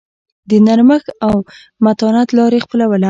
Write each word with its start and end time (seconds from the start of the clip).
د 0.49 0.51
نرمښت 0.67 1.07
او 1.27 1.35
متانت 1.85 2.29
لار 2.37 2.51
یې 2.55 2.63
خپلوله. 2.65 2.99